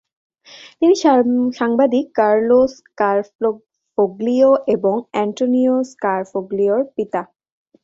[0.79, 0.95] তিনি
[1.59, 7.21] সাংবাদিক Carlo Scarfoglio এবং অ্যান্টোনিও স্কারফোগ্লিওর পিতা।